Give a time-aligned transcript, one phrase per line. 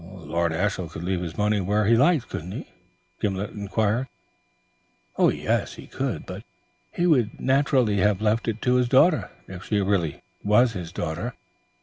[0.15, 2.65] "Lord Ashiel could leave his money where he liked, couldn't he?"
[3.21, 4.07] Gimblet inquired.
[5.19, 6.43] "Yes, he could, but
[6.91, 11.35] he would naturally have left it to his daughter, if she really was his daughter.